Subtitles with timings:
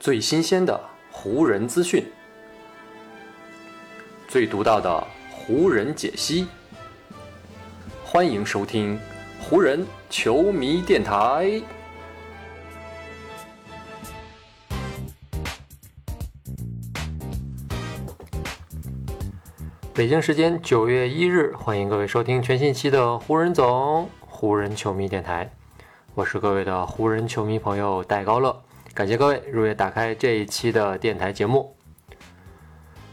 [0.00, 0.80] 最新鲜的
[1.10, 2.02] 湖人资讯，
[4.26, 6.46] 最独到的湖人解析。
[8.02, 8.98] 欢迎收听
[9.42, 11.60] 湖人球迷电台。
[19.92, 25.52] 北京时间九月一日，欢迎各位收听全信期的湖人总湖人球迷电台。
[26.14, 28.62] 我是各位的湖人球迷朋友戴高乐，
[29.00, 31.74] 感谢各位如约打开这一期的电台节目。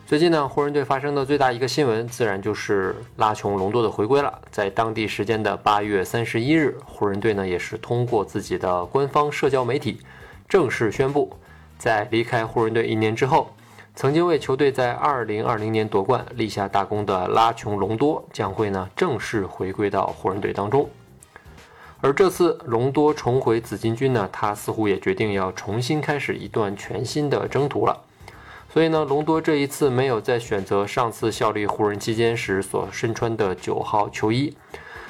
[0.06, 4.42] 最近呢，湖人队发生的最大一个新闻，自然就是拉琼隆多的回归了。
[4.52, 10.02] 在当地时间的八月三十一日，湖人队呢也是通过自己的官方社交媒体
[10.50, 11.32] 正式宣布，
[11.78, 13.50] 在离开湖人队一年之后。
[13.96, 20.88] 曾经为球队在二零二零年夺冠立下大功的拉琼隆多将会呢正式回归到湖人队当中，
[22.00, 28.04] 而这次隆多重回紫金军呢，他似乎也决定要重新开始一段全新的征途了。
[28.72, 34.56] 所以呢，隆多这一次没有再选择上次效力湖人期间时所身穿的九号球衣，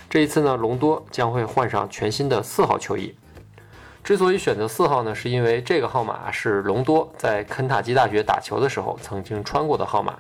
[0.09, 3.13] 这一次呢，隆多将会换上全新的四号球衣。
[4.01, 10.17] 之所以选择四号呢，是因为这个号码是隆多在肯塔基大学打球的时候曾经穿过的号码。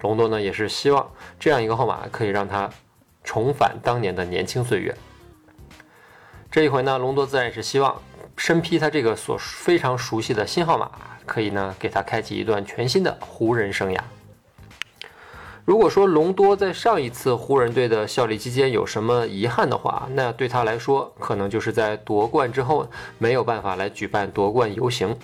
[0.00, 2.68] 隆多呢也是希望这样一个号码可以让他
[3.22, 4.92] 重返当年的年轻岁月。
[6.50, 7.94] 这一回呢，隆多自然也是希望
[8.36, 10.90] 身披他这个所非常熟悉的新号码，
[11.24, 14.00] 可以呢给他开启一段全新的湖人生涯。
[15.64, 25.16] 如果说隆多在上一次湖人队的效力期间有什么遗憾的话，那对他来说，可能就是在夺冠之后没有办法来举办夺冠游行，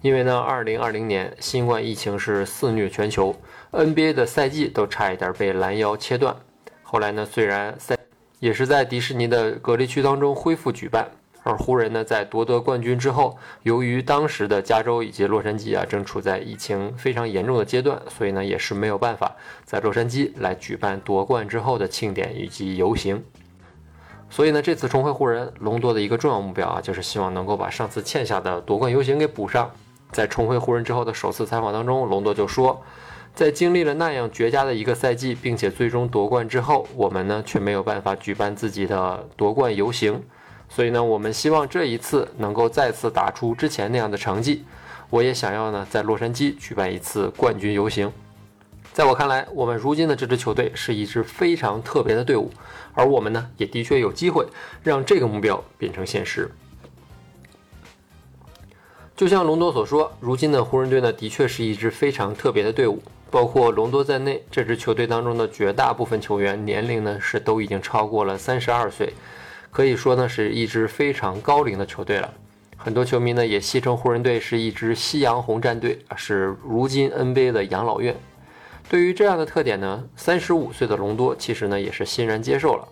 [0.00, 3.36] 因为呢，二零二零年新冠疫情是肆虐全球
[3.72, 6.34] ，NBA 的赛季都差一点被拦腰切断。
[6.82, 7.94] 后来呢，虽然赛
[8.40, 11.08] 也是在迪士尼的隔离区当中恢复举办。
[11.42, 23.22] 而湖人呢，在夺得冠军之后，由于当时的加州以及洛杉矶啊，正处在疫情非常严重的阶段，所以呢，也是没有办法在洛杉矶来举办夺冠之后的庆典以及游行。
[24.30, 29.70] 所以呢，这次重回湖人，隆多的一个重要目标啊，就是希望能够把上次欠下的夺冠游行给补上。
[30.10, 32.82] 在重回湖人之后的首次采访当中，隆多就说，
[33.34, 40.22] 在经历了那样绝佳的一个赛季，并且最终夺冠之后，我们呢却没有办法举办自己的夺冠游行。
[40.68, 44.64] 所以呢，我们希望这一次能够再次打出之前那样的成绩。
[45.10, 48.12] 我也想要呢，在洛杉矶举办一次冠军游行。
[48.92, 52.48] 在我看来，我们如今的这支球队是一支非常特别的队伍，
[52.92, 54.46] 而我们呢，也的确有机会
[54.84, 56.48] 让这个目标变成现实。
[59.16, 63.00] 就像隆多所说，如今的湖人队呢，的确是一支非常特别的队伍，
[63.34, 69.12] 包括隆多在内，这支球队当中的绝大部分球员年龄呢，是都已经超过了三十二岁。
[69.72, 72.32] 可以说呢，是一支非常高龄的球队了。
[72.76, 78.14] 很多球迷呢也戏称湖人队是一支夕阳红战队，是如今 NBA 的养老院。
[78.88, 82.86] 对于这样的特点呢，三十五岁的隆多其实呢也是欣然接受了。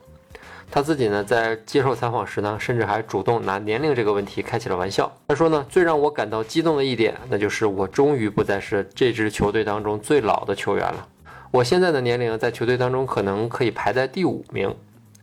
[0.74, 5.12] 他自己呢在接受采访时呢，甚至还主动拿年龄这个问题开起了玩笑。
[5.28, 11.06] 他说呢，最让我感到激动的一点，那就是我终于不再是这支球队当中最老的球员了。
[11.50, 14.74] 我现在的年龄在球队当中可能可以排在第五名。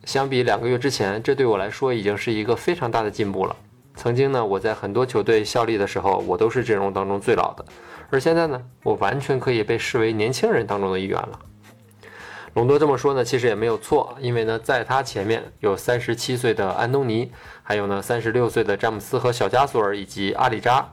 [0.04, 3.56] 相比两个月之前，这对我来说已经是一个非常大的进步了。
[3.96, 7.66] 曾经呢，我在很多球队效力的时候，我都是阵容当中最老的，
[8.12, 11.40] 而现在呢，我完全可以被视为年轻人当中的一员了。
[12.60, 17.32] 隆多这么说呢，其实也没有错，因为呢，在他前面有三十七岁的安东尼，
[17.64, 20.86] 还有呢三十六岁的詹姆斯和小加索尔以及阿里扎。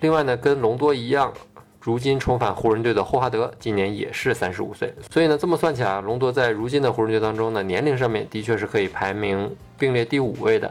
[0.00, 1.32] 另外呢，跟隆多一样。
[1.80, 10.70] 如今重返湖人队的霍华德今年也是三十五岁，所以呢，这么算起来，隆多在如今的湖人队当中呢，年龄上面的确是可以排名并列第五位的。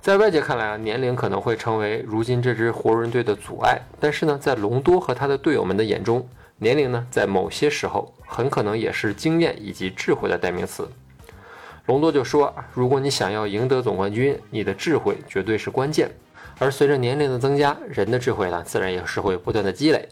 [0.00, 10.88] 在外界看来啊，年龄可能会成为如今这支湖人队的阻碍，但是呢，在隆多和他的队友们的眼中，年龄呢，在某些时候很可能也是经验以及智慧的代名词。
[11.84, 16.10] 隆多就说：“如果你想要赢得总冠军，你的智慧绝对是关键。”
[16.58, 20.08] 而随着年龄的增加，人的智慧呢，自然也是会不断的积累。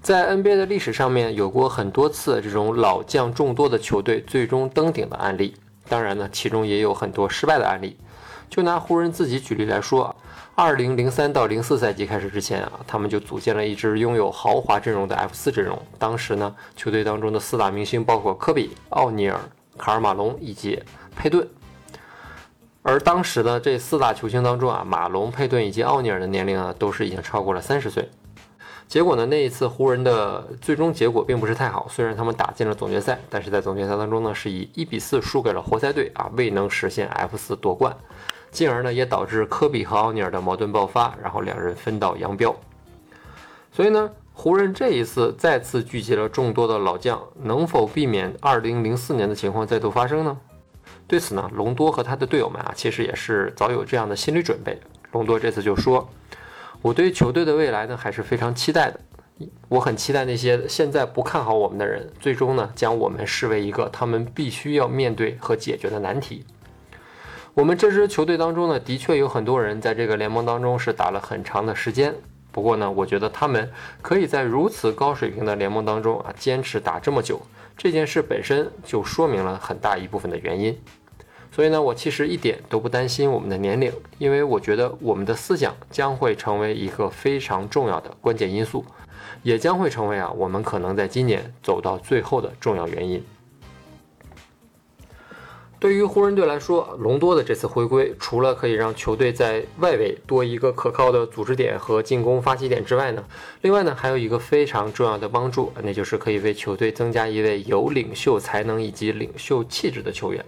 [0.00, 5.54] 在 NBA 的历史上面，有过很多次这种老将众多的球队最终登顶的案例。
[5.88, 7.98] 当然呢，其中也有很多失败的案例。
[8.48, 10.14] 就拿湖人自己举例来说，
[10.54, 15.80] 二零零三到零四赛季开始之前啊，他们就组建了一支拥有豪华阵容的 F 四阵容。
[15.98, 19.38] 当时呢，球队当中的四大明星包括科比、奥尼尔、
[19.76, 20.82] 卡尔马龙以及
[21.14, 21.46] 佩顿。
[22.82, 28.08] 而当时呢这四大球星当中啊，马龙、佩顿以及奥尼尔的年龄啊，都是已经超过了三十岁。
[28.88, 37.94] 结果呢，那一次湖人的最终结果并不是太好，虽然他们打进了总决赛，但是在总决赛当中呢，是以一比四输给了活塞队啊，未能实现 F 四夺冠。
[38.50, 42.54] 进而呢也导致科比和奥尼尔的矛盾爆发，然后两人分道扬镳。
[43.72, 50.36] 所以呢，湖人这一次再次聚集了众多的老将，能否避免2004年的情况再度发生呢？
[51.06, 54.78] 对此呢，隆多和他的队友们啊，其实也是早有这样的心理准备。
[55.12, 56.08] 隆多这次就说
[56.82, 59.00] ：“我对球队的未来呢，还是非常期待的。
[59.68, 66.44] 我很期待那些现在不看好我们的人，最终呢，将我们视为一个他们必须要面对和解决的难题。
[67.56, 72.14] 我们这支球队当中呢，的确有很多人在这个联盟当中是打了很长的时间。
[72.52, 73.72] 不过呢，我觉得他们
[74.02, 77.40] 可以在如此高水平的联盟当中啊，坚持打这么久。”
[77.74, 80.78] 这件事本身就说明了很大一部分的原因，
[81.50, 88.84] 所以呢，我其实一点都不担心我们的年龄，因为我觉得我们的思想将会成为一个非常重要的关键因素，
[89.42, 93.24] 也将会成为啊我们可能在今年走到最后的重要原因。
[95.78, 103.22] 对于湖人队来说，隆多的这次回归，除了可以让球队在外围多一个可靠的组织点和进攻发起点之外呢，
[103.60, 110.42] 另外呢还有一个非常重要的帮助，那就是可以为球队增加一位有领袖才能以及领袖气质的球员。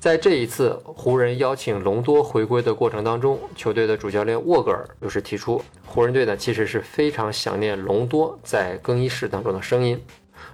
[0.00, 10.02] 在这一次湖人邀请隆多回归的过程当中，球队的主教练沃格尔就是提出，湖人队呢其实是非常想念隆多在更衣室当中的声音。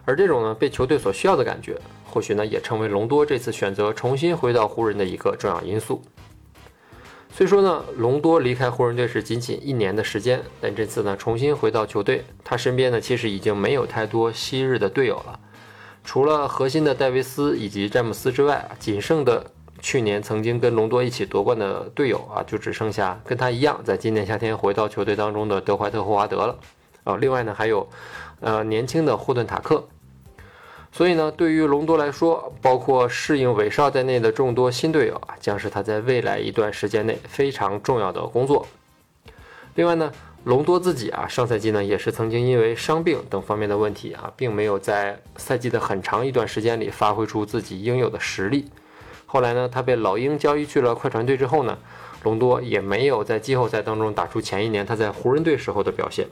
[0.04, 1.76] 而这种呢被球队所需要的感觉，
[2.14, 6.00] 或许呢也成为隆多这次选择重新回到湖人的一个重要因素。
[7.28, 15.40] 虽说呢隆多离开湖人队是仅仅一年的时间，但这次呢重新回到球队，他身边呢其实已经没有太多昔日的队友了。
[16.04, 19.44] 除了核心的戴维斯以及詹姆斯之外，仅剩的
[19.80, 26.56] 去年曾经跟隆多一起夺冠的队友啊，就只剩下跟他一样在今年夏天回到球队当中的德怀特霍华德了。
[27.02, 27.88] 啊，另外呢还有。
[28.40, 29.82] 呃，年轻的霍顿塔克，
[30.96, 38.64] 所以呢，对于隆多来说，包括适应韦少在内的众多新队友啊，将是他在未来一段时间内非常重要的工作。
[39.74, 40.12] 另外呢，
[40.44, 48.70] 隆多自己啊，上赛季呢也是曾经因为伤病等方面的问题啊，并没有在赛季的很长一段时间里发挥出自己应有的实力。
[49.26, 51.76] 后来呢，他被老鹰交易去了快船队之后呢，
[52.22, 56.28] 隆多也没有在季后赛当中打出前一年他在湖人队时候的表现。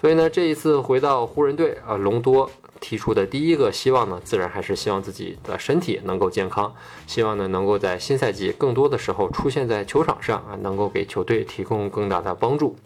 [0.00, 6.74] 所以呢，这一次回到湖人队啊，隆多提出的第一个希望呢，自然还是希望自己的身体能够健康，
[7.06, 12.76] 希望呢能够在新赛季更多的时候出现在球场上啊，能够给球队提供更大的帮助。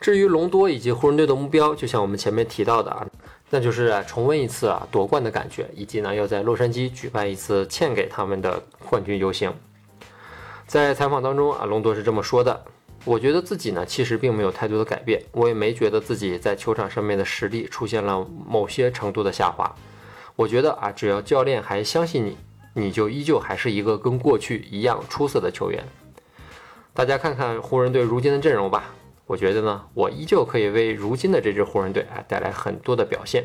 [0.00, 3.06] 至于隆多以及湖人队的目标，就像我们前面提到的啊，
[3.50, 9.54] 那就是重温一次啊夺冠的感觉，以及呢要在洛杉矶举办一次欠给他们的冠军游行。
[10.66, 12.64] 在采访当中啊，隆多是这么说的。
[13.04, 19.74] 我觉得自己呢，其实并没有太多的改变，我也没觉得自己在球场上面的实力出现了某些程度的下滑。
[20.36, 22.36] 我觉得啊，只要教练还相信你，
[22.74, 25.84] 你就依旧还是一个跟过去一样出色的球员。
[26.94, 28.94] 大家看看湖人队如今的阵容吧，
[29.26, 33.44] 我觉得呢，我依旧可以为如今的这支湖人队啊带来很多的表现。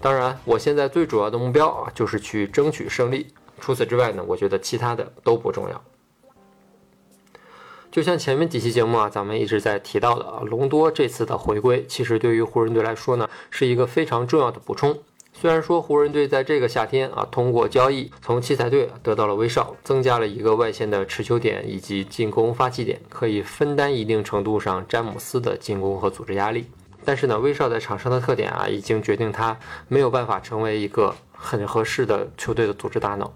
[0.00, 3.34] 当然，我现在最主要的目标啊，就是去争取胜利。
[3.60, 5.84] 除此之外呢，我觉得其他的都不重要。
[7.92, 14.98] 就像前面几期节目啊，咱们一直在提到的啊，隆多这次的回归，其实对于湖人队来说呢，是一个非常重要的补充。
[15.34, 26.64] 虽然说湖人队在这个夏天啊，通过交易从奇才队得到了威少，增加了一个外线的持球点以及进攻发起点，可以分担一定程度上詹姆斯的进攻和组织压力。
[27.04, 29.54] 但是呢，威少在场上的特点啊，已经决定他
[29.88, 33.30] 没有办法成为一个很合适的球队的组织大脑。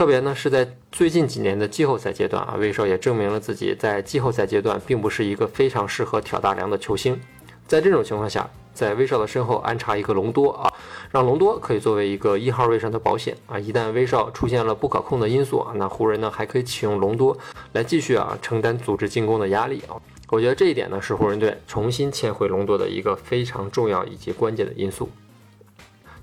[0.00, 7.20] 特别呢是在最近几年的季后赛阶段啊，威少也证明了自己在季后赛阶段并不是一个非常适合挑大梁的球星。
[7.66, 10.72] 在这种情况下，在威少的身后安插一个隆多啊，
[11.10, 13.58] 让隆多可以作为一个一号位上的保险啊。
[13.58, 17.36] 一旦威少出现了不可控的因素啊，那湖人呢还可以启用隆多
[17.74, 20.00] 来继续啊承担组织进攻的压力啊。
[20.30, 25.10] 我觉得这一点呢是湖人队重新签回隆多的一个非常重要以及关键的因素。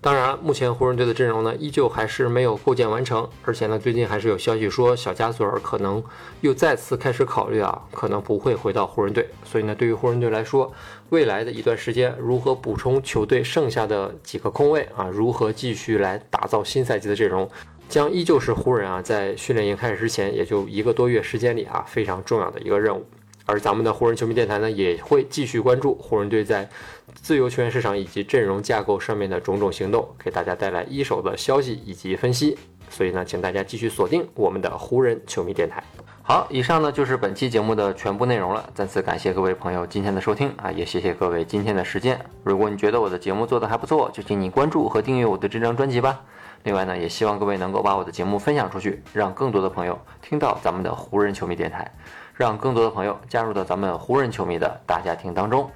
[0.07, 6.01] 当然，目前湖人队的阵容呢，依旧还是没有构建完成，而且呢，最近还是有消息说小加索尔可能
[6.39, 9.27] 又再次开始考虑啊，可能不会回到湖人队。
[9.43, 10.71] 所以呢，对于湖人队来说，
[11.09, 17.49] 未来的一段时间，如何补充球队剩下的几个空位啊，如何继续来打造新赛季的阵容，
[17.89, 23.05] 将依旧是湖人啊在训练营开始之前，也就一个多月时间里啊非常重要的一个任务。
[23.47, 26.69] 而咱们的湖人球迷电台呢，也会继续关注湖人队在
[27.15, 32.57] 自由球员市场以及阵容架构上面的种种行动，给大家带来一手的消息以及分析。
[32.89, 35.81] 所以呢，请大家继续锁定我们的湖人球迷电台。
[36.29, 38.69] 好，以上呢就是本期节目的全部内容了。
[38.75, 42.19] 再次感谢各位朋友今天的收听啊，也谢谢各位今天的时间。
[42.43, 46.19] 如果你觉得我的节目做得还不错，就请你关注和订阅我的这张专辑吧。
[46.63, 51.89] 另外呢，也希望各位能够把我的节目分享出去，让更多的朋友听到咱们的湖人球迷电台，
[52.33, 55.71] 让更多的朋友加入到咱们湖人球迷的大家庭当中。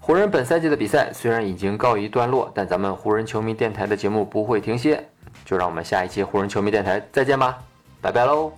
[0.00, 5.06] 湖人本赛季的比赛虽然已经告一段落，但咱们湖人球迷电台的节目不会停歇，
[5.44, 7.56] 就让我们下一期湖人球迷电台再见吧，
[8.00, 8.50] 拜拜喽。